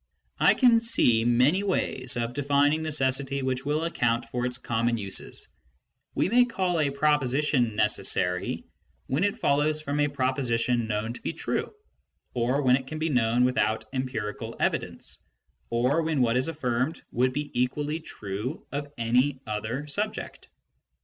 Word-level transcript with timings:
I 0.39 0.55
can 0.55 0.81
see 0.81 1.25
many 1.25 1.61
ways 1.61 2.17
of 2.17 2.33
defining 2.33 2.81
necessity 2.81 3.43
which 3.43 3.67
will 3.67 3.85
ac 3.85 3.93
count 3.97 4.25
for 4.25 4.47
its 4.47 4.57
common 4.57 4.97
uses: 4.97 5.47
we 6.15 6.27
may 6.27 6.43
call 6.45 6.79
a 6.79 6.89
proposition 6.89 7.75
necessary 7.75 8.65
when 9.05 9.23
it 9.23 9.37
follows 9.37 9.79
from 9.79 9.99
a 9.99 10.07
proposition 10.07 10.87
known 10.87 11.13
to 11.13 11.21
be 11.21 11.33
true, 11.33 11.71
or 12.33 12.63
when 12.63 12.77
it 12.77 12.87
can 12.87 12.97
be 12.97 13.09
known 13.09 13.43
without 13.43 13.85
empirical 13.93 14.55
evidence, 14.59 15.19
or 15.69 16.01
when 16.01 16.23
what 16.23 16.35
is 16.35 16.47
affirmed 16.47 17.03
would 17.11 17.31
be 17.31 17.51
equally 17.53 17.99
true 17.99 18.65
of 18.71 18.91
any 18.97 19.39
other 19.45 19.85
subject. 19.85 20.47